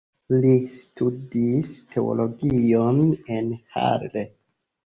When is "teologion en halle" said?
1.97-4.27